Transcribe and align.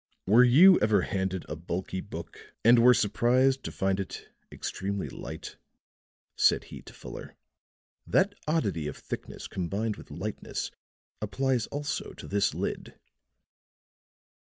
"Were 0.25 0.43
you 0.43 0.79
ever 0.79 1.01
handed 1.03 1.45
a 1.47 1.55
bulky 1.55 2.01
book 2.01 2.55
and 2.65 2.79
were 2.79 2.91
surprised 2.95 3.63
to 3.63 3.71
find 3.71 3.99
it 3.99 4.29
extremely 4.51 5.09
light?" 5.09 5.57
said 6.35 6.63
he 6.63 6.81
to 6.81 6.93
Fuller. 6.95 7.35
"That 8.07 8.33
oddity 8.47 8.87
of 8.87 8.97
thickness 8.97 9.47
combined 9.47 9.97
with 9.97 10.09
lightness 10.09 10.71
applies 11.21 11.67
also 11.67 12.13
to 12.13 12.27
this 12.27 12.55
lid." 12.55 12.99